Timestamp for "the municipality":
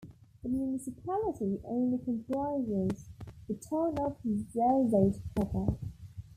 0.41-1.59